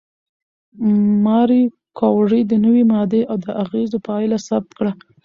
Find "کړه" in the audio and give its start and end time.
4.77-4.91